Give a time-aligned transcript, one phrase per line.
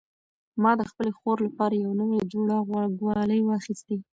[0.61, 3.95] ما د خپلې خور لپاره یو نوی جوړه غوږوالۍ واخیستې.